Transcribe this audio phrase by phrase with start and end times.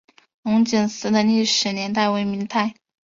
[0.41, 2.73] 龙井寺的历史年代为明代。